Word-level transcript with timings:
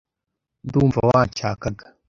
Ndumva 0.65 0.99
wanshakaga. 1.09 1.85